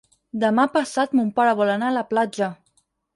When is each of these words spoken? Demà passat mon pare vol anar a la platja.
Demà 0.43 0.63
passat 0.77 1.13
mon 1.19 1.27
pare 1.39 1.51
vol 1.59 1.73
anar 1.73 1.91
a 1.91 1.95
la 1.99 2.03
platja. 2.15 2.49